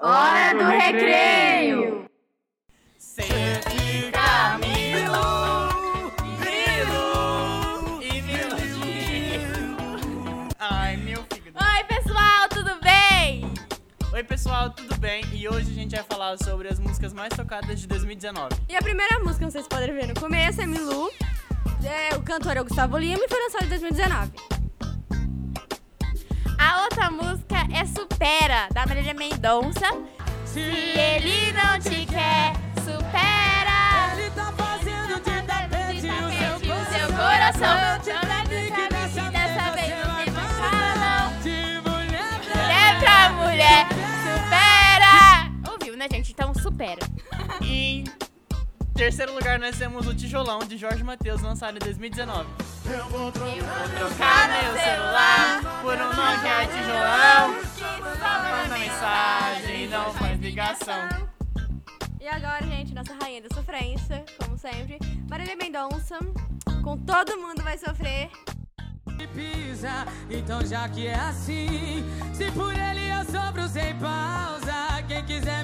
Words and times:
Hora 0.00 0.54
do 0.56 0.64
recreio! 0.64 2.04
Sempre 2.96 4.12
Camilo, 4.12 5.68
Grilo 6.38 8.00
e 8.00 8.22
Miladinho. 8.22 9.48
Ai, 10.56 10.96
meu 10.98 11.24
fígado. 11.24 11.58
Oi, 11.58 11.84
pessoal, 11.84 12.48
tudo 12.48 12.78
bem? 12.80 13.52
Oi, 14.12 14.22
pessoal, 14.22 14.70
tudo 14.70 14.96
bem? 15.00 15.24
E 15.32 15.48
hoje 15.48 15.72
a 15.72 15.74
gente 15.74 15.96
vai 15.96 16.04
falar 16.04 16.38
sobre 16.38 16.68
as 16.68 16.78
músicas 16.78 17.12
mais 17.12 17.30
tocadas 17.30 17.80
de 17.80 17.88
2019. 17.88 18.54
E 18.68 18.76
a 18.76 18.80
primeira 18.80 19.18
música, 19.18 19.40
como 19.40 19.50
vocês 19.50 19.66
podem 19.66 19.92
ver 19.92 20.06
no 20.06 20.14
começo, 20.14 20.60
é 20.60 20.66
Milu. 20.66 21.10
É, 21.84 22.14
o 22.14 22.22
cantor 22.22 22.56
é 22.56 22.60
o 22.60 22.64
Gustavo 22.64 22.96
Lima 22.98 23.24
e 23.24 23.28
foi 23.28 23.42
lançado 23.42 23.64
em 23.64 23.68
2019. 23.68 24.57
A 26.58 26.82
outra 26.82 27.10
música 27.10 27.56
é 27.72 27.84
Supera, 27.86 28.68
da 28.72 28.84
Marília 28.86 29.14
Mendonça. 29.14 29.86
Se 30.44 30.60
ele 30.60 31.52
não 31.52 31.78
te 31.78 32.04
quer, 32.06 32.52
supera. 32.82 34.12
Ele 34.16 34.30
tá 34.30 34.52
fazendo 34.56 35.14
de 35.22 35.42
tapete 35.42 36.70
o 36.70 36.84
seu 36.92 37.06
coração. 37.16 37.76
Não 38.14 38.28
vai 38.28 38.46
ficar 38.46 38.88
assim 39.04 39.30
dessa 39.30 39.70
vez, 39.72 40.06
não 40.06 40.16
tem 40.16 40.32
mais 40.32 40.52
fala 40.58 40.94
não. 40.96 41.40
De 41.42 41.80
mulher 41.88 42.28
Mulher 42.54 42.98
pra 43.00 43.28
mulher, 43.30 43.86
supera. 44.24 45.72
Ouviu, 45.72 45.96
né, 45.96 46.06
gente? 46.10 46.32
Então 46.32 46.52
supera. 46.54 47.00
Em 47.62 48.04
terceiro 48.94 49.32
lugar 49.32 49.58
nós 49.60 49.76
temos 49.78 50.06
o 50.08 50.14
Tijolão, 50.14 50.58
de 50.60 50.76
Jorge 50.76 51.04
Matheus, 51.04 51.40
lançado 51.40 51.76
em 51.76 51.78
2019. 51.78 52.46
Trocar 52.82 54.48
meu 54.48 54.72
celular 54.82 55.80
por 55.82 55.97
Nokia 56.58 56.66
Tijolão. 56.66 57.54
Manda 58.18 58.78
mensagem, 58.78 59.88
não 59.88 60.12
faz 60.14 60.40
ligação. 60.40 61.08
E 62.20 62.26
agora, 62.26 62.66
gente, 62.66 62.92
nossa 62.92 63.14
rainha 63.14 63.42
da 63.42 63.54
sofrência, 63.54 64.24
como 64.40 64.58
sempre, 64.58 64.98
Marília 65.30 65.54
Mendonça, 65.54 66.18
com 66.82 66.98
Todo 66.98 67.38
Mundo 67.38 67.62
Vai 67.62 67.78
Sofrer. 67.78 68.28
pisa, 69.34 70.04
então 70.28 70.64
já 70.66 70.88
que 70.88 71.06
é 71.06 71.14
assim, 71.14 72.04
se 72.32 72.50
por 72.50 72.74
ele 72.74 73.08
eu 73.08 73.24
sofro 73.26 73.68
sem 73.68 73.94
pausa, 73.98 75.02
quem 75.06 75.24
quiser 75.24 75.57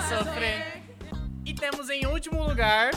vai 0.00 0.18
sofrer. 0.18 0.82
E 1.44 1.54
temos 1.54 1.88
em 1.90 2.06
último 2.06 2.42
lugar. 2.42 2.90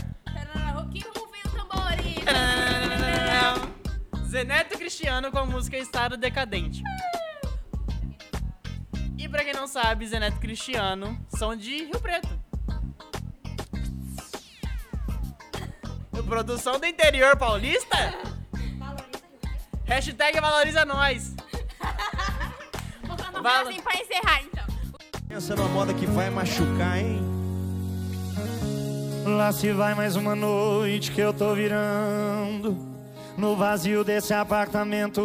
Zeneto 4.27 4.77
Cristiano 4.77 5.31
com 5.31 5.39
a 5.39 5.45
música 5.45 5.77
Estado 5.77 6.15
Decadente. 6.17 6.83
E 9.17 9.27
pra 9.27 9.43
quem 9.43 9.53
não 9.53 9.67
sabe, 9.67 10.07
Zeneto 10.07 10.37
e 10.37 10.39
Cristiano 10.39 11.19
são 11.35 11.55
de 11.55 11.85
Rio 11.85 11.99
Preto. 11.99 12.39
Produção 16.27 16.79
do 16.79 16.85
interior 16.85 17.35
paulista? 17.37 17.97
Hashtag 19.85 20.39
valoriza 20.39 20.85
nós. 20.85 21.35
Vou 23.01 23.17
cantar 23.17 23.41
Vala- 23.41 23.69
assim 23.71 23.81
pra 23.81 23.95
encerrar, 23.95 24.43
então. 24.43 24.58
Pensa 25.29 25.55
numa 25.55 25.69
moda 25.69 25.93
que 25.93 26.07
vai 26.07 26.31
machucar, 26.31 26.97
hein? 26.97 27.21
Lá 29.27 29.51
se 29.51 29.71
vai 29.71 29.93
mais 29.93 30.15
uma 30.15 30.35
noite 30.35 31.11
que 31.11 31.21
eu 31.21 31.31
tô 31.31 31.53
virando. 31.53 32.75
No 33.37 33.55
vazio 33.55 34.03
desse 34.03 34.33
apartamento, 34.33 35.21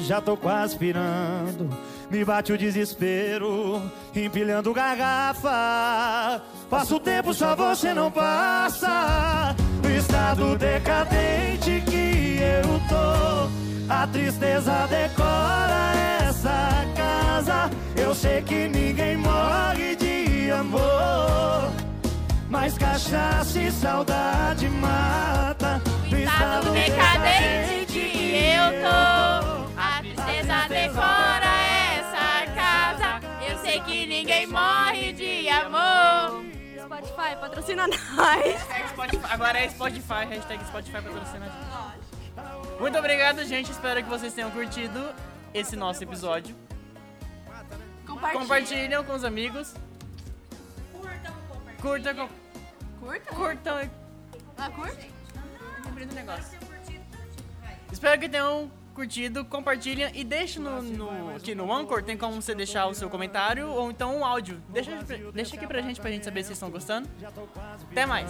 já 0.00 0.20
tô 0.20 0.36
quase 0.36 0.76
pirando. 0.76 1.70
Me 2.10 2.22
bate 2.26 2.52
o 2.52 2.58
desespero, 2.58 3.80
empilhando 4.14 4.70
garrafa. 4.74 6.42
Passa 6.68 6.94
o 6.94 7.00
tempo, 7.00 7.32
só 7.32 7.56
você 7.56 7.94
não 7.94 8.10
passa. 8.10 9.56
No 9.82 9.90
estado 9.90 10.58
decadente 10.58 11.82
que 11.86 12.38
eu 12.42 12.78
tô, 12.86 13.48
a 13.90 14.06
tristeza 14.08 14.86
decora 14.88 15.94
essa 16.28 16.84
casa. 16.94 17.70
Eu 17.96 18.14
sei 18.14 18.42
que 18.42 18.68
de 18.68 18.87
amor. 20.68 21.72
Mas 22.48 22.76
cachaça 22.78 23.58
e 23.60 23.70
saudade 23.70 24.68
mata. 24.68 25.80
No 26.10 26.18
Estado 26.18 26.70
decadente 26.72 27.86
que 27.86 28.36
eu 28.36 28.82
tô, 28.82 29.72
a 29.76 29.98
tristeza 30.00 30.68
decora 30.68 31.46
essa 31.98 32.52
casa. 32.54 33.20
Eu 33.48 33.58
sei 33.58 33.80
que 33.80 34.06
ninguém 34.06 34.46
morre 34.46 35.12
de 35.12 35.48
amor. 35.48 36.44
Spotify, 36.84 37.36
patrocina 37.40 37.86
nós. 37.86 38.00
Hashtag 38.16 38.88
Spotify- 38.88 39.26
Agora 39.32 39.58
é 39.58 39.68
Spotify, 39.68 40.24
hashtag 40.30 40.64
Spotify 40.64 41.02
patrocina 41.02 41.46
gente. 41.46 42.80
Muito 42.80 42.98
obrigado, 42.98 43.44
gente. 43.44 43.70
Espero 43.70 44.02
que 44.02 44.08
vocês 44.08 44.32
tenham 44.32 44.50
curtido 44.50 45.10
esse 45.52 45.76
nosso 45.76 46.02
episódio. 46.02 46.56
Compartilha. 48.06 48.40
Compartilham 48.40 49.04
com 49.04 49.12
os 49.12 49.24
amigos. 49.24 49.74
Curta, 51.80 52.14
com... 52.14 52.28
Curta? 53.00 53.34
curtam. 53.34 53.90
Ah, 54.56 54.70
curta? 54.70 55.06
Lembrei 55.84 56.06
do 56.06 56.14
negócio. 56.14 56.58
Espero 57.92 58.20
que 58.20 58.28
tenham 58.28 58.70
curtido, 58.94 59.44
compartilhem 59.44 60.10
e 60.12 60.24
deixe 60.24 60.58
no, 60.58 60.82
no- 60.82 61.36
aqui 61.36 61.54
no 61.54 61.72
Anchor, 61.72 62.02
tem 62.02 62.16
como 62.16 62.42
você 62.42 62.52
deixar 62.54 62.86
o 62.86 62.94
seu 62.94 63.08
comentário 63.08 63.68
ou 63.68 63.90
então 63.90 64.16
um 64.18 64.24
áudio. 64.24 64.60
Deixa, 64.68 64.90
deixa 65.32 65.56
aqui 65.56 65.66
pra 65.66 65.80
gente, 65.80 66.00
pra 66.00 66.10
gente 66.10 66.24
saber 66.24 66.42
se 66.42 66.48
vocês 66.48 66.56
estão 66.56 66.70
gostando. 66.70 67.08
Até 67.92 68.04
mais! 68.04 68.28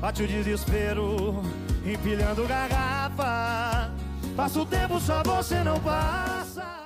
Bate 0.00 0.22
o 0.22 0.28
desespero, 0.28 1.42
empilhando 1.86 2.46
garrafa. 2.46 3.90
Passa 4.36 4.60
o 4.60 4.66
tempo, 4.66 5.00
só 5.00 5.22
você 5.22 5.64
não 5.64 5.80
para. 5.80 6.85